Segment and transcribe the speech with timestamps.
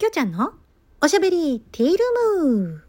[0.00, 0.54] きょうちゃんの
[1.02, 2.82] おしゃべりティールーム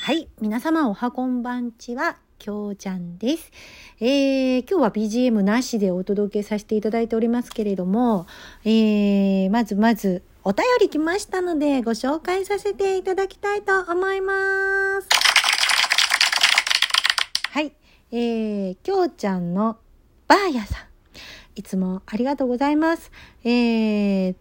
[0.00, 3.52] はい、皆様おはこんばんちは、きょうちゃんです。
[4.00, 8.26] えー、今日は BGM なしでお届けさせていただいておりますけれども、
[8.64, 15.08] えー、まずまずお便り来ましたのでご紹介させていただきたいと思います。
[17.50, 17.74] はい、
[18.10, 19.76] えー、きょうちゃんの
[20.28, 20.88] バーヤさん。
[21.56, 23.10] いつもありがとうございます。
[23.42, 24.34] えー、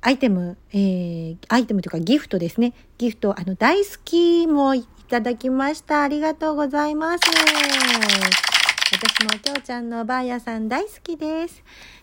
[0.00, 2.72] アイテム、えー、アイテムというかギフトですね。
[2.96, 6.02] ギフト、あの、大好きもいただきました。
[6.02, 7.24] ありがとうございます。
[8.92, 11.62] 私もきょうちゃんのバーヤさん大好きです。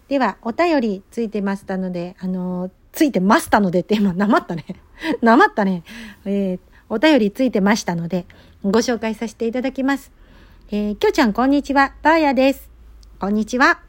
[0.09, 4.65] では、お便りついてましたので、あの、ついてましたのでって今、なまったね。
[5.23, 5.83] なまったね。
[6.25, 8.25] えー、お便りついてましたので、
[8.63, 10.11] ご紹介させていただきます。
[10.69, 11.93] えー、きょうちゃんこんにちは。
[12.03, 12.72] バーヤです。
[13.23, 13.79] こんにちは。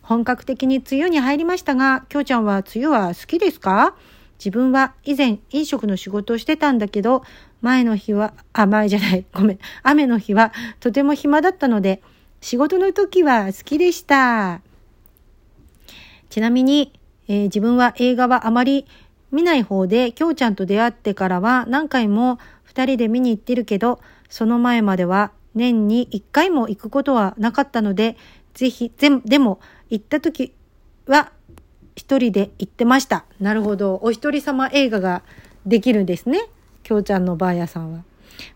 [0.00, 3.94] 本格的に梅雨に入りましたが、きょうちゃんは梅雨は好きですか？
[4.38, 7.24] 自分は以前飲食の仕事をしてたんだけど、
[7.60, 9.58] 前の日は、あ、前じゃない、 ごめん。
[9.82, 12.00] 雨の日はとても暇だったので、
[12.40, 14.62] 仕事の時は好きでした。
[16.30, 18.86] ちなみに、えー自分は映画はあまり
[19.30, 28.16] 見ない方で、きょうちゃんと出会ってからは何回も二人で見に行ってるけど、その前までは年に一回も行くことはなかったので、
[28.54, 29.60] ぜひ、でも
[29.90, 30.54] 行った時
[31.06, 31.32] は
[31.96, 33.24] 一人で行ってました。
[33.40, 34.00] なるほど。
[34.02, 35.22] お一人様映画が
[35.66, 36.40] できるんですね。
[36.82, 38.04] きょうちゃんのバーヤさんは。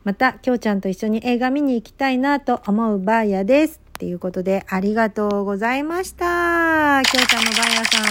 [0.04, 3.80] また、きょうちゃんと一緒に映画見に行きたいなと思うバーヤです。
[3.98, 7.02] っていうことで、ありがとうございました。
[7.04, 8.04] きょうちゃんのバーヤさん。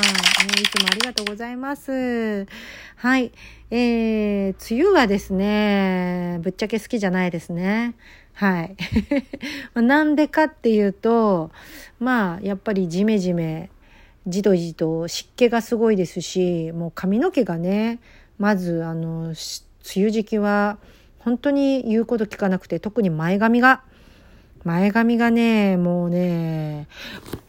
[0.47, 2.45] ねいつもありがとうございます。
[2.95, 3.31] はい。
[3.69, 7.95] えー、梅雨はですね、ぶっちゃけ好きじゃないですね。
[8.37, 8.75] はい。
[9.73, 11.49] なんでかっていうと、
[11.99, 13.71] まあ、やっぱりジメジメ、
[14.27, 17.99] じとじと湿気がすごいですし、もう髪の毛がね、
[18.37, 19.35] まず、あの、梅
[19.95, 20.77] 雨時期は、
[21.17, 23.81] 本当に言うこと聞かなくて、特に前髪が、
[24.63, 26.87] 前髪がね、もうね、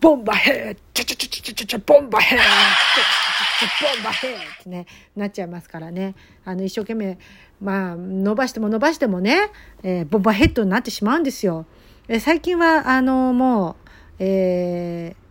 [0.01, 3.18] ボンバヘーチャチャチャチャチャチャチャボンバヘーチャ
[3.61, 4.87] ボンバヘーってね、
[5.17, 6.15] なっちゃいますからね。
[6.45, 7.19] あの、一生懸命、
[7.61, 9.51] まあ、伸ばしても伸ばしてもね、
[9.83, 11.67] えーボンバヘッドになってしまうんですよ。
[12.09, 13.77] え最近は、あの、もう、
[14.21, 15.29] えー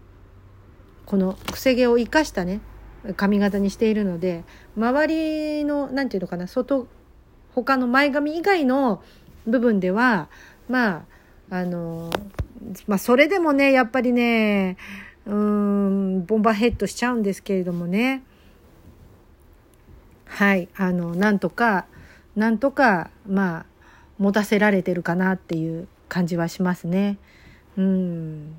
[1.07, 2.59] このくせ毛を生かしたね
[3.15, 4.43] 髪型にしているので
[4.75, 5.07] 周
[5.59, 6.85] りのなんていうのかな外
[7.55, 9.01] 他の前髪以外の
[9.47, 10.29] 部分では
[10.67, 11.05] ま
[11.49, 12.09] ああの
[12.87, 14.75] まあそれでもねやっぱりね
[15.27, 18.23] うーんボンバーヘッドしちゃうんですけれどもね。
[20.25, 21.85] はいあのなんとか
[22.35, 23.65] なんとかまあ
[24.17, 27.17] 持たせられてるかなっていう感じはしますね。
[27.77, 28.55] うん。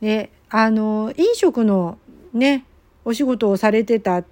[0.00, 1.98] であの飲食の
[2.32, 2.64] ね
[3.04, 4.24] お仕事をされてた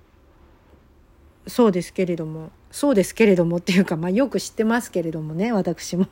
[1.47, 6.09] そうですけれどもそうですけれどもっていうか、まあ、よく知ってますけれどもね私も。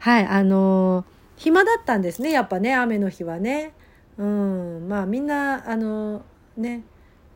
[0.00, 1.04] はいあの
[1.36, 3.72] 暇だったんですねやっぱね雨の日はね。
[4.20, 4.88] うん。
[4.88, 6.22] まあみんなあの
[6.56, 6.84] ね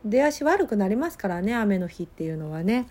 [0.05, 2.87] 出足悪くなりますからね雨の日っていうのはね。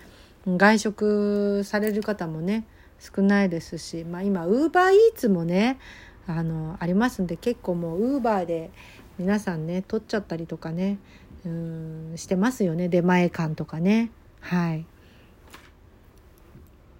[0.46, 2.66] 外食される方もね
[3.00, 5.78] 少ないですし、まあ、今ウーバーイーツもね
[6.26, 8.70] あのありますんで結構もうウーバーで
[9.18, 10.98] 皆さんね取っちゃったりとかね
[11.44, 12.88] うんしてますよね。
[12.88, 14.10] 出前館とかね。
[14.40, 14.86] はい。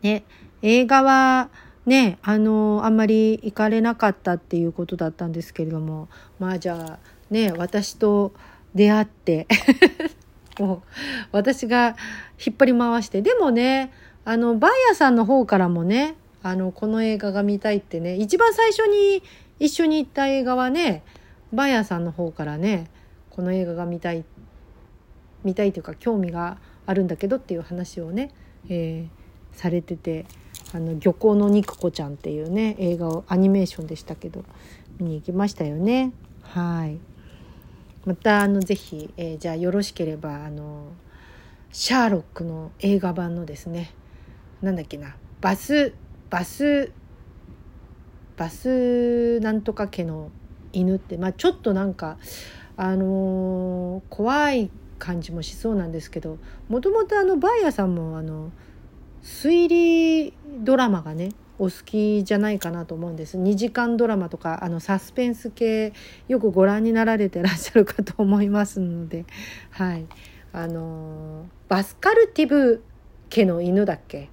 [0.03, 0.25] ね
[0.61, 1.49] 映画は
[1.87, 6.09] ねあのあんまり行かれなかったっていうことだったんですけれども
[6.39, 6.99] まあじゃあ
[7.31, 8.33] ね私と
[8.75, 9.47] 出会って
[10.59, 10.83] もう
[11.33, 11.97] 私が
[12.45, 13.93] 引っ張り回してでもね
[14.25, 19.23] あのバイヤーさんの方からもねあのこの映画が見たいってね一番最初に
[19.59, 21.03] 一緒に行った映画はね
[21.53, 22.91] バイヤーさんの方からね
[23.31, 24.25] この映画が見たい
[25.45, 26.57] 見たいというか興味が
[26.87, 28.31] あるんだけどっていう話をね、
[28.69, 29.24] えー
[29.55, 30.27] されてて
[30.75, 34.45] 「あの漁港の肉子ちゃん」っていうね映画をアニメーションでしたけど
[34.99, 36.13] 見に行きましたよね。
[36.43, 36.99] はい
[38.05, 40.89] またあのぜひ、えーじゃあよろしければあの
[41.73, 43.93] シャーロックの映画版のですね
[44.61, 45.95] なんだっけなバス
[46.29, 46.93] バス
[48.37, 50.31] バスなんとか家の
[50.73, 52.19] 犬って、まあ、ちょっとなんか
[52.77, 56.39] あのー怖い感じもしそうなんですけど
[56.69, 58.51] もともとあのバイヤーさんもあの
[59.25, 63.39] 推理ドラマがねお好きじゃないかなと思うんです。
[63.39, 65.93] 2時間ドラマとかあのサスペンス系
[66.29, 69.25] よくご覧になられてらっしゃるかと思いますので。
[69.71, 70.05] はい。
[70.53, 72.85] あのバスカルティブ
[73.31, 74.29] 家の犬だっけ？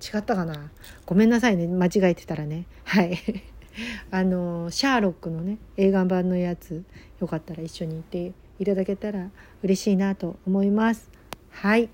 [0.00, 0.70] 違ったかな？
[1.04, 1.66] ごめんなさいね。
[1.66, 2.66] 間違えてたらね。
[2.84, 3.18] はい。
[4.10, 6.82] あのシャーロックのね映画版のやつ
[7.20, 9.30] よかったら一緒に行っていただけたら
[9.62, 11.10] 嬉しいなと思います。
[11.50, 11.90] はい。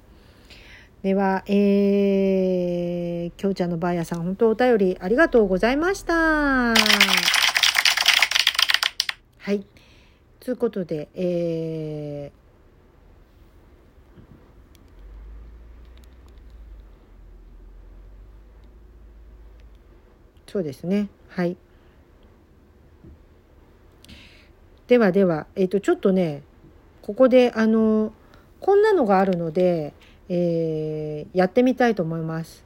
[1.04, 6.14] では、えー、きょうちゃんのばあやさん、本当お便りありがとうございました。
[6.14, 6.74] は
[9.48, 9.66] い。
[10.40, 21.10] ということで、えー、そうですね。
[21.28, 21.58] はい。
[24.86, 26.42] ではでは、えっ、ー、と、ちょっとね、
[27.02, 28.14] ここで、あの、
[28.58, 29.92] こんなのがあるので、
[30.28, 32.64] えー、やってみたいと思います。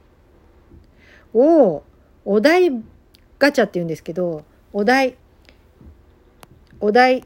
[1.33, 1.83] お
[2.25, 2.71] お題
[3.37, 5.15] ガチャって言うんですけど、お題、
[6.79, 7.21] お題、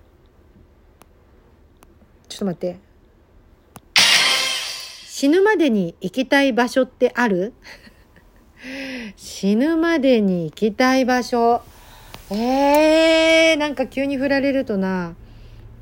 [2.27, 2.77] ちょっと待って。
[5.05, 7.53] 死ぬまでに行きたい場所ってある？
[9.15, 11.61] 死ぬまでに行きたい場所。
[12.29, 15.15] えー、なんか急に振られるとな、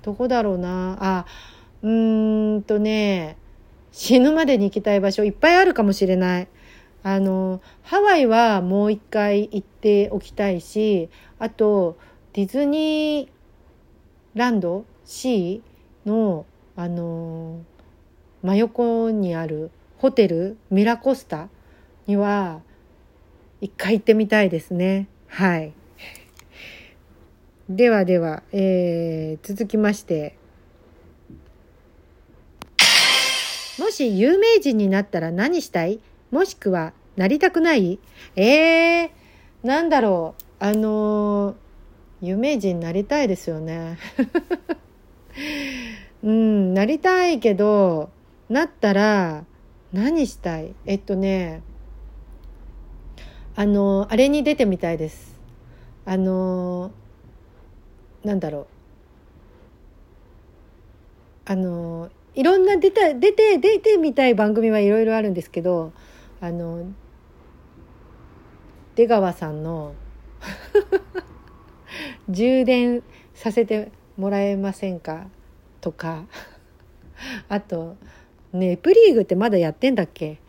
[0.01, 0.97] どこだろうな。
[0.99, 1.25] あ、
[1.81, 3.37] うーんとね、
[3.91, 6.47] 死ぬまでに行きたい場所いっぱいあるかもしれない。
[7.03, 11.09] あの、ハワイはもう一回行っておきたいし、
[11.39, 11.97] あと、
[12.33, 16.45] ディズニーランドシーの、
[16.75, 17.61] あの、
[18.43, 21.49] 真横にあるホテルミラコスタ
[22.07, 22.61] には
[23.59, 25.07] 一回行ってみたいですね。
[25.27, 25.73] はい。
[27.69, 30.37] ではでは、えー、続きまして、
[33.81, 35.99] もし有名人になったら何したい？
[36.29, 37.97] もしくはなりたくない？
[38.35, 39.09] えー、
[39.63, 40.43] なんだろう。
[40.63, 41.55] あのー、
[42.21, 43.97] 有名人になりたいですよね。
[46.21, 48.11] うん、なりたいけど、
[48.49, 49.45] なったら
[49.91, 50.75] 何したい？
[50.85, 51.63] えっとね、
[53.55, 55.39] あのー、あれに出てみたいです。
[56.05, 58.67] あのー、なんだろう。
[61.45, 65.91] あのーいろんな出た出て出てみたい番組はいろいろあるんですけど
[66.39, 66.91] あの
[68.95, 69.93] 出川さんの
[72.29, 75.27] 充電させてもらえませんか？
[75.81, 76.25] とか
[77.49, 77.97] あと
[78.53, 80.39] ネプリーグってまだやってんだっけ？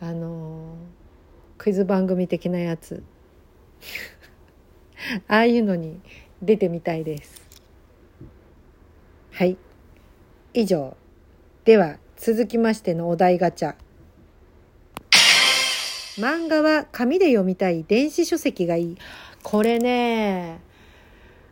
[0.00, 0.76] あの
[1.58, 3.02] クイズ番組的なやつ。
[5.28, 6.00] ああいうのに
[6.42, 7.40] 出てみたいです。
[9.32, 9.56] はい。
[10.52, 10.96] 以上。
[11.64, 13.74] では、続きましてのお題ガチャ。
[16.18, 18.98] 漫画は紙で読みたい電子書籍がいい。
[19.42, 20.60] これね、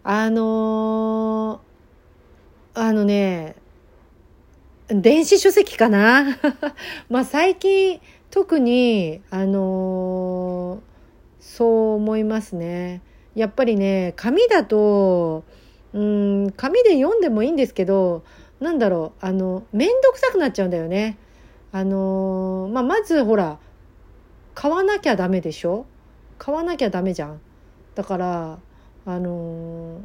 [0.03, 3.57] あのー、あのね、
[4.89, 6.39] 電子書籍かな？
[7.09, 13.01] まあ最近特に、あのー、そう思いますね。
[13.35, 15.45] やっぱりね、紙だと、
[15.95, 18.23] うん、紙で読んでもいいんですけど、
[18.61, 21.17] なんだろうあの面倒くさくなっちゃうんだよね。
[21.71, 23.59] あのまあ、まずほら
[24.55, 25.87] 買わなきゃダメでしょ？
[26.39, 27.41] 買わなきゃダメじゃん。
[27.95, 28.59] だから
[29.07, 30.01] あの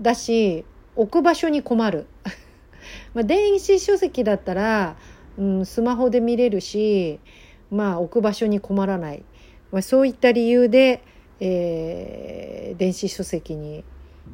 [0.00, 0.64] だし
[0.96, 2.06] 置く場所に困る。
[3.14, 4.96] まあ電子書籍だったら、
[5.38, 7.20] うん、スマホで見れるし
[7.70, 9.24] まあ置く場所に困らない、
[9.72, 11.02] まあ、そういった理由で、
[11.40, 13.84] えー、電子書籍に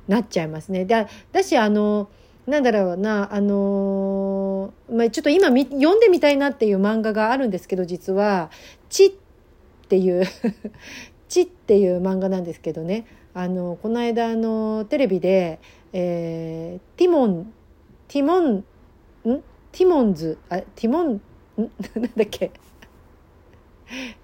[0.08, 0.84] なっちゃいますね。
[0.84, 2.08] だだしあの
[2.46, 8.50] なんだろうな、あのー、まあ、ちょっと今読んでみたいなっていう漫画があるんですけど、実は、
[8.90, 9.12] ちっ
[9.88, 10.24] ていう
[11.28, 15.58] ちっていう漫画なんですけどね、あの、この間、あの、テレビで、
[15.92, 17.52] えー、ティモン、
[18.08, 18.62] ティモン、ん？
[19.72, 21.20] ティモンズ、あ、ティモン、ん？
[21.56, 22.50] なんだっけ？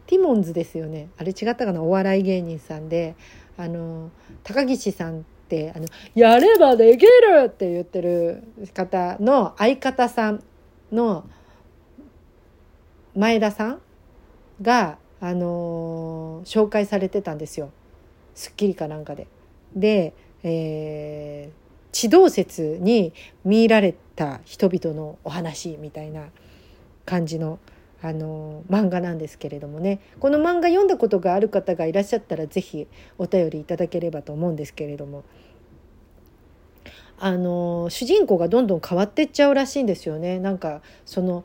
[0.07, 1.09] ティモンズですよね。
[1.17, 1.83] あれ違ったかな？
[1.83, 3.15] お笑い芸人さんで、
[3.57, 4.11] あの、
[4.43, 7.11] 高岸さんてあのやればできる
[7.47, 10.43] って言ってる方の相方さん
[10.93, 11.29] の
[13.17, 13.81] 前田さん
[14.63, 17.71] が、あのー、紹介されてたんですよ
[18.35, 19.27] 『スッキリ』かなんかで。
[19.75, 23.13] で、えー、地動説に
[23.45, 26.29] 見入られた人々のお話みたいな
[27.05, 27.59] 感じの
[28.03, 32.87] あの漫画なんですけれどもねこの漫画読んだことがある方がいらっしゃったら是非
[33.19, 35.25] お便りいただければと思うんですけれども
[37.19, 40.39] あの主人公がどんどん変わってっちゃうらしいんですよね。
[40.39, 41.45] なんかその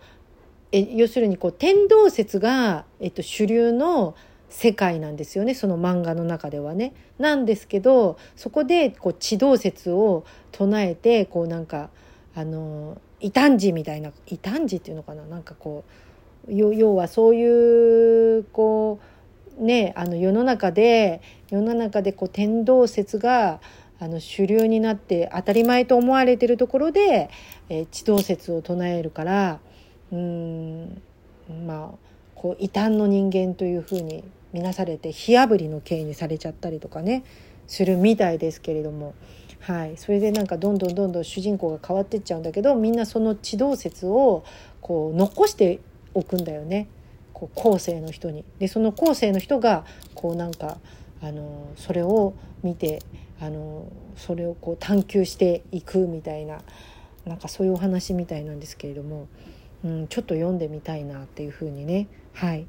[0.71, 4.15] え要するにこう天動説が、えっと、主流の
[4.49, 6.93] 世界なんですよねその漫画の中ではね。
[7.19, 11.89] なんですけどそこでこう地動説を唱えてこうなんか
[12.33, 16.04] あの異端児みたいな異端児っていうのかななんかこう
[16.49, 18.99] 要はそういうこ
[19.59, 23.59] うねあの世の中で世の中でこう天動説が
[23.99, 27.29] あの主流になって当たり前と思われてるところで、
[27.69, 29.59] えー、地動説を唱えるから
[30.11, 31.01] うん
[31.65, 31.97] まあ
[32.35, 34.23] こう異端の人間というふうに
[34.53, 37.23] 見なされて火あぶりの刑にされちゃったりとかね
[37.67, 39.15] するみたいですけれども、
[39.59, 44.43] はい、それでなんかどんどんどんどん主人公が変わってっちゃうんだけどみんなその地動説を
[44.81, 45.79] こう残して
[46.15, 46.87] おくんだよね
[47.33, 48.43] こう後世の人に。
[48.59, 50.77] でその後世の人がこうなんか
[51.21, 53.01] あのそれを見て
[53.39, 56.61] あのそれをこう探求していくみたいな
[57.25, 59.27] なんかそういうお話みたいなんですけれども、
[59.83, 62.67] うん、ちょっと読んでみたいなっていうふうにねはい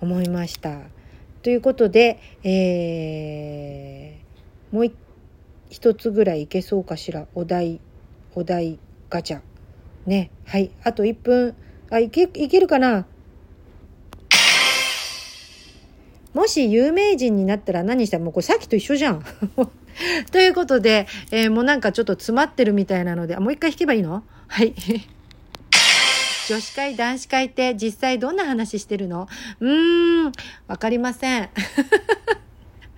[0.00, 0.80] 思いました。
[1.42, 4.92] ということで、えー、もう
[5.70, 7.80] 一つぐらいいけそうかしらお題
[8.34, 9.40] お題ガチャ
[10.06, 11.54] ねはいあと1分
[11.90, 13.04] あいけいけるかな？
[16.32, 19.24] もし有名人になったら何したらもうこれさっきと一緒じゃん。
[20.30, 24.22] ということで、えー、もうなんかちょっと詰まってるみたいなので、あもう一回弾けばいいの？
[24.46, 24.74] はい。
[26.48, 29.28] 女子会、男子会って実際どんな話してるの？
[29.58, 30.32] うーん、
[30.68, 31.48] わかりません。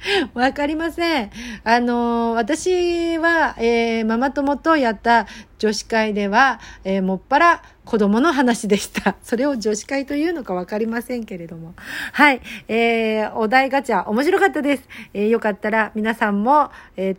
[0.35, 1.31] わかりません。
[1.65, 5.27] あの、私は、えー、ママ友とやった
[5.59, 9.17] 女子会では、えー、もっぱら子供の話でした。
[9.23, 11.75] それを女子会というのかわかりませんけれども。
[12.13, 12.41] はい。
[12.69, 14.89] えー、お題ガチャ、面白かったです。
[15.15, 17.17] えー、よかったら皆さんも、えー、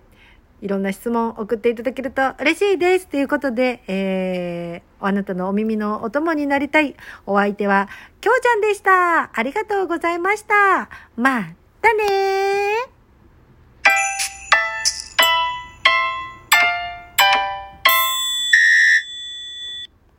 [0.62, 3.08] いろんな質問を送っていただけると嬉しいです。
[3.08, 7.88] ということで、えー、あなたのお耳のお供になりたいお相手は、
[8.20, 9.30] きょうちゃんでした。
[9.34, 10.90] ありがとうございました。
[11.16, 12.04] まあたね